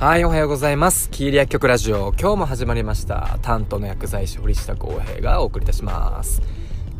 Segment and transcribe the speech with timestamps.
[0.00, 1.10] はい、おはようございます。
[1.10, 2.14] キーリ薬局ラジオ。
[2.18, 3.38] 今日も始まりました。
[3.42, 6.40] 担当の薬剤師堀下康平がお送りいたします。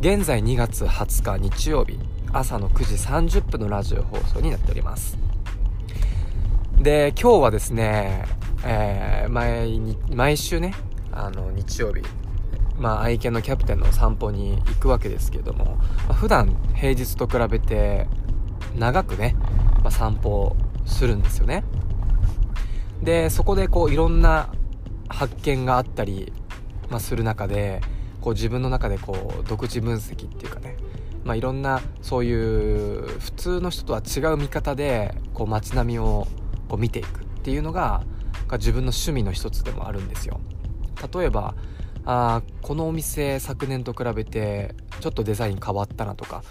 [0.00, 1.98] 現在2月20日日曜日、
[2.30, 5.16] 朝の9時30分のラジオ放送になっております。
[6.76, 8.26] で、今日はですね、
[8.66, 10.74] えー、毎に、毎週ね、
[11.10, 12.02] あの、日曜日、
[12.76, 18.08] まあ、愛犬のキャプテンの散歩に行くわけですけども、まあ、普段平日と比べて
[18.76, 19.36] 長くね、
[19.82, 21.64] まあ、散歩するんですよね。
[23.02, 24.50] でそこでこういろんな
[25.08, 26.32] 発見があったり、
[26.88, 27.80] まあ、する中で
[28.20, 30.76] こう自分の中でこう独自分析っていうかね、
[31.24, 36.28] まあ、いろんなそういう普通の人とは違う見方でこう街並みを
[36.68, 38.04] こう見ていくっていうのが
[38.52, 40.40] 自分の趣味の一つでもあるんですよ。
[41.14, 41.54] 例えば
[42.04, 46.42] あこのお店昨年と比べてちょっとデザイン変わったなとか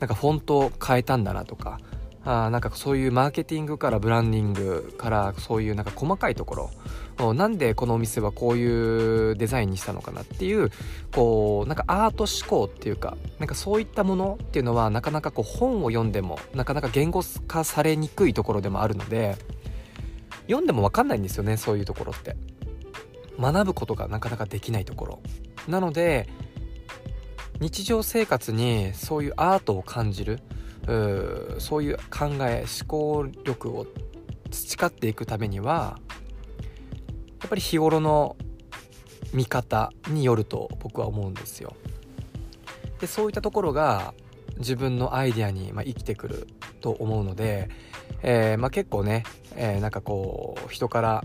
[0.00, 1.80] なんかフォント変えたんだなとか
[2.26, 6.70] あなんかそういうマーケティングからブランディングからそういうなんか細かいとこ
[7.18, 7.34] ろ。
[7.34, 10.70] なんでこのお店はこういうデザインにしたのかなっていう
[11.12, 19.38] こうなんかアート思考っていうかなんかそういったものっていうのはなかなかこう本を読んでもなかなか言語化されにくいところでもあるので
[20.42, 22.36] 読んでも分かんないんですよねそういうところって。
[23.38, 25.20] 学ぶことがなかなかできないところ。
[25.68, 26.28] なので
[27.60, 30.40] 日常生活にそういうアートを感じる
[30.86, 33.86] うそういう考え思考力を
[34.50, 35.98] 培っていくためには
[37.40, 38.36] やっぱり日頃の
[39.32, 41.74] 見方によると僕は思うんですよ。
[43.00, 44.14] でそういったところが
[44.58, 46.46] 自分のアイデアに、まあ、生きてくる
[46.80, 47.68] と思うので、
[48.22, 51.24] えー、まあ、結構ね、えー、なんかこう人から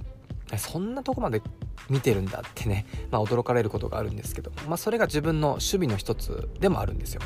[0.57, 1.41] そんなとこまで
[1.89, 7.21] 見てるんだってね、まあ、驚かれることがあるんですけど、まあ、それが自分の趣味の一つでもあるんですよ。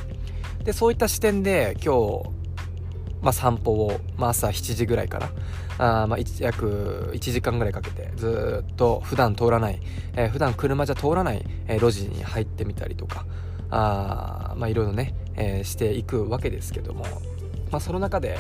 [0.64, 2.30] でそういった視点で今日、
[3.22, 5.30] まあ、散歩を、まあ、朝7時ぐらいから
[6.04, 9.80] あ、まあ、約1時間ぐらいかけてずっと普段通らない、
[10.16, 13.26] えー、普段車じゃ通らない、えー、路地に入ってみたりとか
[13.70, 17.04] あ、まあ、いろいろね、えー、していくわけですけども、
[17.72, 18.40] まあ、その中で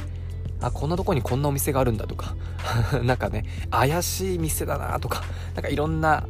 [0.62, 2.36] あこんなとこにこんなお店があるんだとか。
[3.04, 5.24] なんかね怪しい店だなとか。
[5.54, 6.28] なんかいろんな、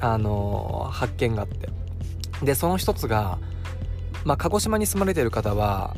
[0.00, 1.68] あのー、発見があって。
[2.42, 3.38] でその一つが
[4.24, 5.94] まあ、鹿児島に住まれてる方は、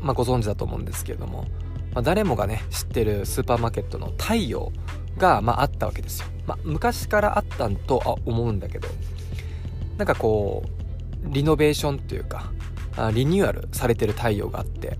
[0.00, 1.44] まあ、ご存知だと思うんですけれども、
[1.92, 4.72] まあ、誰もがね知ってるスーパーマーケットの太陽
[5.16, 8.88] が、まあ、あったわけですよ、まあ、昔からあったんとは思うんだけど。
[9.96, 12.52] なんかこうリノベーションっていうか
[13.12, 14.96] リニューアルされてる太陽があって。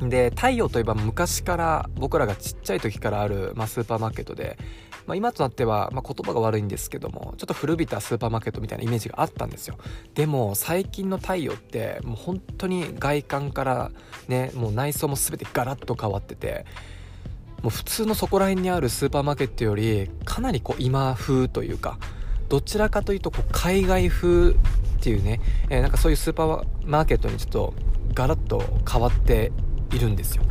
[0.00, 4.58] で太陽といえば昔から僕らがちっちゃい時からある、まあ、スーパーマーケットで、
[5.06, 9.78] まあ、今となっては、まあ、言葉が悪いんですけどもちょっと古びたスーパーマーケットみたいなイメージがあったんですよ。
[10.14, 13.90] でも最近の太陽ってもう本当に外観から
[14.28, 16.66] ねもう内装も全てガラッと変わってて
[17.62, 21.98] もう普通のそこら辺にあるスーパーマーケットよりかなりこう今風というか
[22.48, 24.56] どちらかというとこう海外風っ
[25.00, 25.40] ていうね、
[25.70, 27.74] えー、なんかそういうスーパーマーケットにちょっと
[28.14, 29.50] ガラッと変わって
[29.94, 30.44] いるんですよ。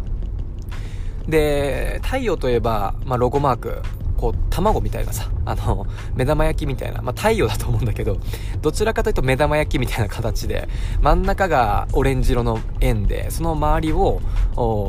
[1.28, 3.82] で太陽といえば、まあ、ロゴマーク
[4.18, 8.18] こう卵みたいなさあの目玉焼きみたいな、まあ、太陽だと思うんだけど
[8.62, 10.70] どちらかというと目玉焼きみたいな形で
[11.02, 14.22] 真ん中がオレンジ色の円でその周りを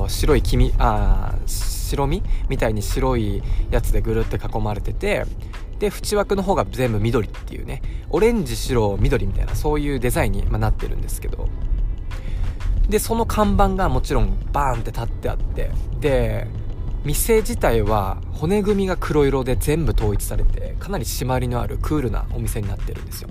[0.09, 5.25] 白い黄身あ白身みたいに白いやつでぐるって囲まれてて
[5.81, 11.49] で縁枠の方が全部緑っていうねオレンジ白緑みたいなそういうデザインに、まなってるんですけど。
[12.89, 16.47] でその看板がもちろんバーンって立ってあってで
[17.05, 23.28] 店自体は骨組みが黒色で全部統一されてかなり締まりのあるクールなお店になってるんですよ。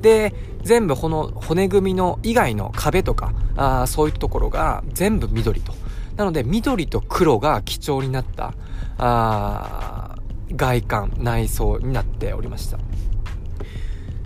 [0.00, 5.74] で全部この骨組みの以外の壁とかあそういうところが全部緑と。
[6.16, 8.54] なので緑と黒が基調になった
[8.98, 10.16] あ
[10.54, 12.78] 外観内装になっておりました。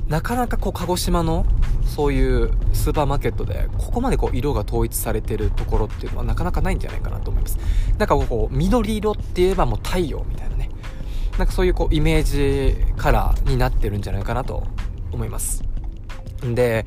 [0.08, 1.46] なかなかこう鹿児島の
[1.84, 7.58] そういうスーパーマーケットでここまでこう色が統一されてるところっていうのはなかなかないんじゃないかなと思います。
[7.98, 10.70] なんかこう緑色って言えばもう太陽みたいなね。
[11.38, 14.64] なんかそういうこうイメージカラーになってるんじゃないかなと
[15.12, 15.64] 思います。
[16.42, 16.86] で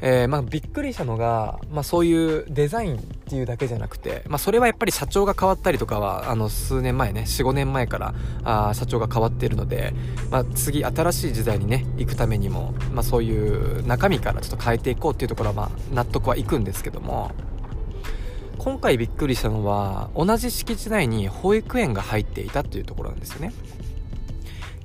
[0.00, 8.14] えー、まあ、びっくりしたのが、まあ、そういうデザインっていうだけじゃなくて、まあ、それはやっぱり社長が変わったりとかはあの数年前ね45年前から
[8.44, 9.92] あ社長が変わっているので、
[10.30, 17.32] まあ、次新しい時代にね行くためにも、まあ、そういう中身からちょっと変えていこうっていうところは、まあ、納得はいくんですけども
[18.58, 23.52] 今回びっくりしたのは同じ敷地内に保育園が入っていたっていうところなんですよね。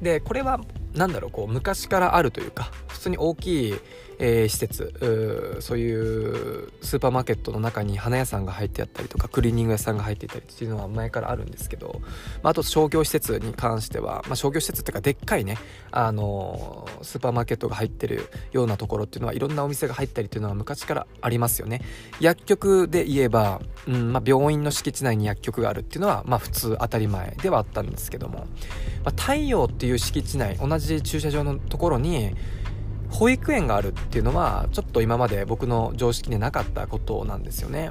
[0.02, 0.60] でこれは
[0.94, 3.76] 何だろうこう昔からあるというか普通に大きい
[4.20, 12.02] えー、施設そういうスーパーマーケットの中に花屋さんが入ってあったりとかクリーニング屋さんが入っていたりっていうのは前からあるんですけど、
[12.42, 15.58] まあ、あと商業施設に関しては、まあ、商業施設っていうかでっかいね、
[15.92, 21.82] あのー、スーパーマーケットが入ってるようなところっていうのはいろんなお店が入ったりっていうのは昔からありますよね。
[22.20, 28.48] 薬局で言えば、うんまあ、病院の敷地内に薬局があるっていうのは、まあ、普通当たり前ではあったんですけども、
[29.04, 32.36] まあ、太陽っていう敷地内同じ駐車場のところに
[33.14, 37.90] 保育園があるっていうのはちょっと今まで僕の常識でなかったことなんですよね。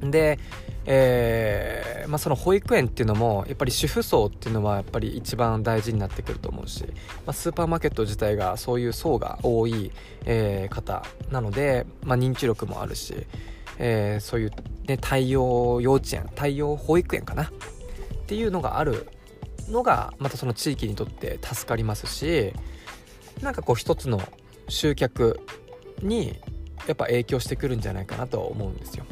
[0.00, 0.40] で、
[0.84, 6.84] えー、まあ、その保育園っていうのもやっぱり主婦層っていうのはやっぱり一番大事になってくると思うし、
[7.24, 9.92] まあ、スーパーマーケット自体がそういう層が多い、
[10.24, 13.14] えー、方なので、まあ、認知力もあるし、
[13.78, 14.50] えー、そういう、
[14.88, 17.44] ね、太陽幼稚園太陽保育園かな。
[17.44, 17.48] っ
[18.26, 19.06] ていうのがある
[19.68, 22.52] のがまたその地域にとって助かりますし
[23.40, 24.20] なんかこう一つの
[24.68, 25.40] 集客
[26.02, 26.38] に
[26.86, 29.04] やっぱ影響してくるんじゃないかなとは思うんですよ。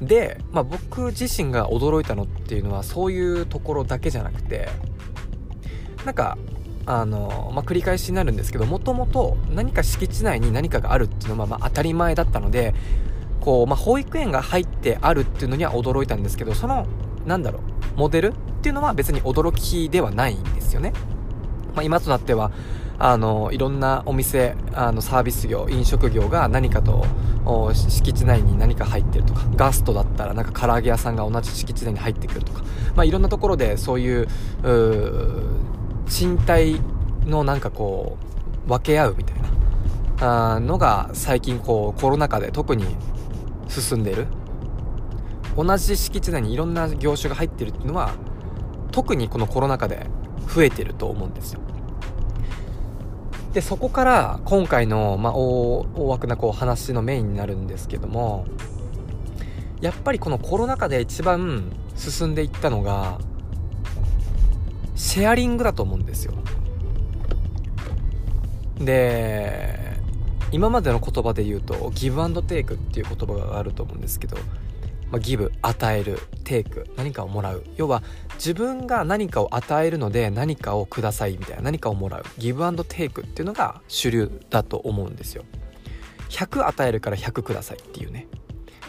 [0.00, 4.68] で、まあ、僕自身が驚いたのっていうのはそういうところだけじゃなくて
[6.06, 6.38] なんか
[6.86, 12.74] あの、まあ、繰り返しになるんですけどもともと何か敷地内に何かがあるっていうのはまあ当たり前だったので
[13.40, 16.86] こう、まあ、保育園が入ってあるっていうのには驚いたんですけどその
[17.26, 17.60] なんだろ
[17.96, 18.32] うモデルっ
[18.62, 20.92] ていうのは別に驚きではないんですよね、
[21.74, 22.52] まあ、今となっては
[23.02, 27.06] あのいろんなお店あのサービス業飲食業が何かと
[27.72, 32.62] 敷地内に何か入ってるとかガストだったらなんか唐揚げ屋さんが同じ敷地内に入ってくるとか、
[32.94, 34.28] まあ、いろんなところでそういう
[36.08, 36.78] 賃貸
[37.24, 38.18] のなんかこ
[38.66, 39.36] う分け合うみたい
[40.20, 42.84] なあのが最近こうコロナ禍で特に
[43.68, 44.26] 進んでる。
[45.56, 48.12] 同じ敷地内にいろんな業種が入ってるっていうのは
[48.92, 50.06] 特にこのコロナ禍で
[50.46, 51.60] 増えてると思うんですよ。
[53.52, 58.46] でそこから今回の、まあ、大大枠なこう話のメインになるんですけども
[59.80, 63.18] やっぱりこのコロナ禍で一番進んでいったのが
[64.94, 66.34] シェアリングだと思うんですよ。
[68.78, 69.98] で
[70.52, 74.36] 今までの言葉で言うとギブアンドテイクっていう言葉があると思うんですけど
[75.10, 77.64] まあ、ギブ与えるテイク何かをもらう。
[77.76, 78.02] 要は
[78.34, 82.24] 自分が何かを与えるので何かをくださいみたいな何かをもらう。
[82.38, 85.44] ギブアンドテイクっていうのが主流だと思うんですよ。
[86.30, 88.28] 100与えるから100くださいっていうね。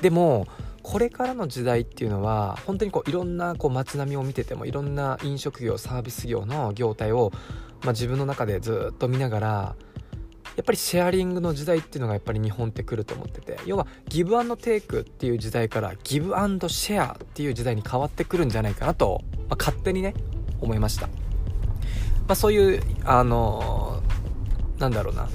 [0.01, 0.47] でも
[0.83, 7.31] これからの時代っていうのは本当にこういろんなこう街並みを見ててもいろんな飲食業サービス業の業態を、
[7.81, 9.75] まあ、自分の中でずっと見ながら
[10.55, 20.13] やっぱりシェアリングの時代っていうのがやっぱり日本って来ると思ってて要はギブアンドテイクっていう時代からギブアンドシェアっていう時代に変わってくるんじゃないかなと、まあ、勝手にね
[20.59, 21.13] 思いました、ま
[22.29, 25.29] あ、そういうあのー、なんだろうな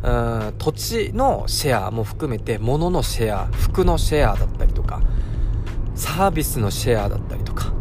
[0.00, 5.00] うん土地のシェアも含めて物のシェア服のシェアだったりとか
[5.94, 7.72] サービスのシェアだったりとか、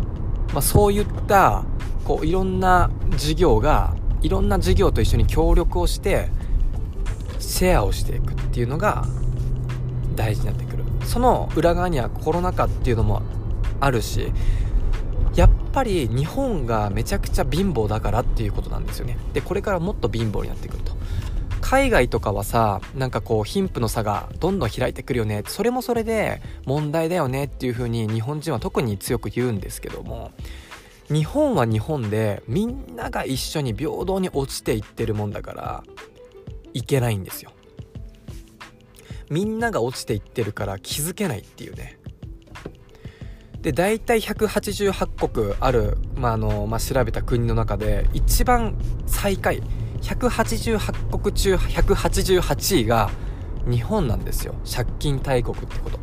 [0.52, 1.64] まあ、そういった
[2.04, 6.30] こういろんな事業がいろんな事業と一緒に協力をして
[7.40, 9.06] シェアをしていくっていうのが
[10.16, 10.84] 大事になってくる。
[11.06, 13.22] その裏側にはコロナ禍っていうのも
[13.80, 14.32] あるし
[15.36, 19.18] やっぱり日本がめちゃくちゃ貧乏だからっていうことなんですよね。
[19.34, 20.98] でこれからもっと貧乏になってくると。
[21.62, 25.44] 海外とかはさなんかこう貧富の差がどんどん開いてくるよね。
[25.48, 30.32] それもそれで問題だよねっていう風に日本人は特に強く言うんですけども
[31.10, 35.84] 日本は日本でみんなが一緒に平等に落ちていってるもんだから
[36.78, 37.52] いけないんですよ。
[39.30, 41.98] みんなが落ちていってるから気づけないっていうね。
[43.62, 49.64] で大体188国ある、まあのまあ、調べた国の中で一番最下位
[50.02, 53.10] 188国中188位が
[53.70, 54.54] 日本なんですよ。
[54.72, 56.00] 借金大国ってこと。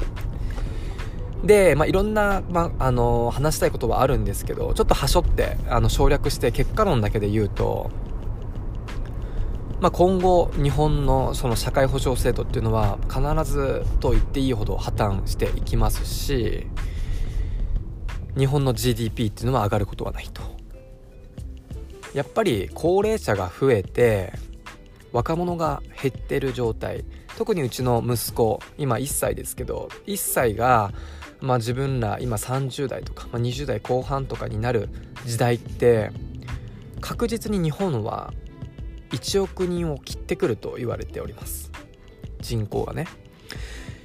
[1.45, 7.91] で、まあ、いろんな、まあ、あの話したいことはあるんですけどちょっとはしょってあの省略して結果論だけで言うと
[9.81, 16.67] まあ、今後日本のその社会保障制度っていうのは必ずと言っていいほど破綻していきますし
[18.37, 20.43] 日本の GDP っていうのは上がることはないと。
[22.15, 24.33] やっぱり高齢者が増えて
[25.13, 27.05] 若者が減ってる状態。
[27.37, 30.93] 特にうちの息子今1歳ですけど1歳が、
[31.41, 34.89] まあ、自分ら今30代とか、まあ、20代後半とかになる
[35.27, 36.13] 時代って
[37.01, 38.33] 確実に日本は
[39.15, 41.71] 1億人を切ってくると言われております。
[42.41, 43.07] 人口がね。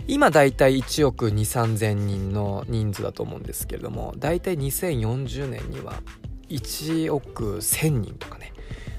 [0.08, 6.02] 今だいたい1億2 3 0 0 0人の人数だと思うんですけれどもだいたい2040年には
[6.50, 8.54] 1億1000人とかね。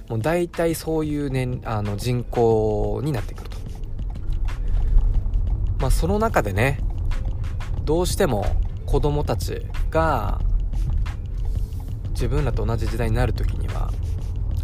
[0.09, 3.57] もう大体そういう、ね、あの人口になってくると。
[5.79, 6.81] まあその中でね
[7.85, 8.45] どうしても
[8.87, 10.41] 子供たちが
[12.11, 13.91] 自分らと同じ時代になる時には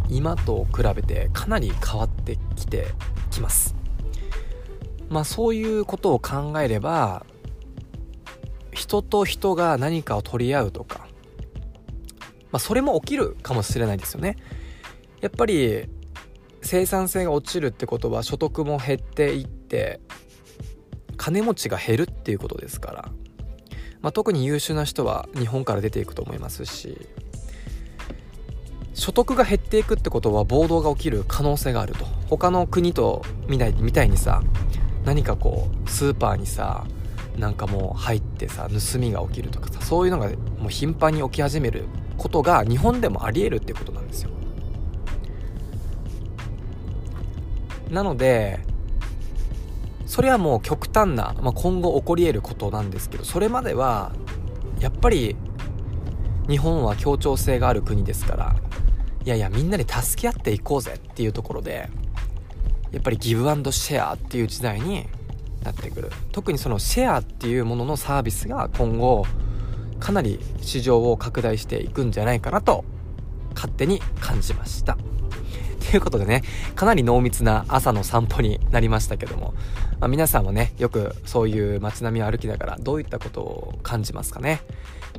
[0.09, 2.87] 今と比べてかなり変わってきて
[3.31, 3.75] きます。
[5.09, 7.25] まあそういうことを考えれば
[8.73, 11.07] 人と人が何かを取り合うとか、
[12.51, 14.37] まあ、それも起きるかもしれないですよね。
[15.19, 15.85] やっぱり
[16.61, 19.99] 生産性が落ちるってことは所得も減っていって
[21.17, 23.11] 金持ちが減るっていうことですから、
[24.01, 27.07] まあ、特に優秀な人は日本から出ていくと思いますし
[28.97, 32.05] 所得が減っていくってことは暴動が起きる可能性があると。
[32.29, 34.41] 他の国とみたいみたいにさ
[35.05, 36.85] 何かこうスーパーにさ
[37.37, 41.85] なんかもう入ってさ盗みが起きるとかさそういうのがもう頻繁に起き始める
[42.17, 44.31] ことが日本でもありえるってことなんですよ。
[47.91, 48.59] なので
[50.07, 54.11] それはもう極端な、まあ、今後起こり得ることなんですけどそれまでは
[54.79, 55.35] やっぱり
[56.49, 58.55] 日本は協調性がある国ですから
[59.27, 61.89] いやいやみんなで助け合っていこうぜっていうところで
[62.93, 65.05] やっぱりギブアンドシェアっていう時代に
[65.65, 66.11] なってくる。
[66.31, 69.25] 特にそのシェアっていうもののサービスが今後
[69.99, 72.85] かなり市場を拡大していくんじゃないかなと
[73.53, 74.97] 勝手に感じました。
[75.89, 76.43] ということでね、
[76.75, 79.53] かなり濃密な朝の散歩になりましたけども、
[79.99, 84.61] まあ、皆さんもね、よくそういう街並みを歩きながらどういったことを感じますかね。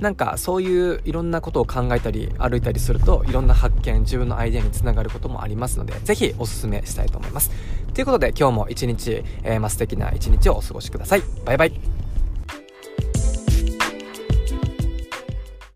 [0.01, 7.51] なんかそういういろんなことを考えたり歩いたりするといろんな発見、自分のアイデアにつながることもありますので、ぜひおすすめしたいと思います。
[7.95, 11.23] ということで今日も一日、えー、まあ、素敵な一日をお過ごしください。
[11.45, 12.08] バイバイ。